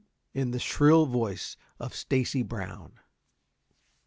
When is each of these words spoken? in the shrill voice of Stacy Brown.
in 0.33 0.49
the 0.49 0.57
shrill 0.57 1.05
voice 1.05 1.55
of 1.79 1.93
Stacy 1.93 2.41
Brown. 2.41 2.93